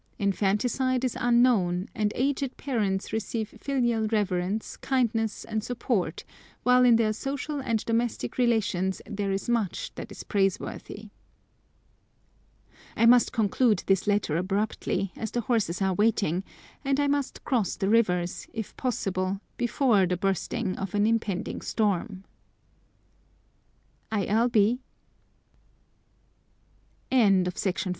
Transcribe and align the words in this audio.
Infanticide 0.17 1.05
is 1.05 1.15
unknown, 1.21 1.87
and 1.93 2.11
aged 2.15 2.57
parents 2.57 3.13
receive 3.13 3.49
filial 3.61 4.07
reverence, 4.07 4.75
kindness, 4.77 5.45
and 5.45 5.63
support, 5.63 6.23
while 6.63 6.83
in 6.83 6.95
their 6.95 7.13
social 7.13 7.59
and 7.59 7.85
domestic 7.85 8.39
relations 8.39 8.99
there 9.05 9.31
is 9.31 9.47
much 9.47 9.93
that 9.93 10.11
is 10.11 10.23
praiseworthy. 10.23 11.09
I 12.97 13.05
must 13.05 13.31
conclude 13.31 13.83
this 13.85 14.07
letter 14.07 14.37
abruptly, 14.37 15.11
as 15.15 15.29
the 15.29 15.41
horses 15.41 15.83
are 15.83 15.93
waiting, 15.93 16.43
and 16.83 16.99
I 16.99 17.05
must 17.05 17.43
cross 17.43 17.75
the 17.75 17.87
rivers, 17.87 18.47
if 18.53 18.75
possible, 18.75 19.39
before 19.55 20.07
the 20.07 20.17
bursting 20.17 20.75
of 20.79 20.95
an 20.95 21.05
impending 21.05 21.61
storm. 21.61 22.23
I. 24.11 24.25
L. 24.25 24.49
B. 24.49 24.79
LETTER 27.11 27.51
XXXVIII. 27.51 27.89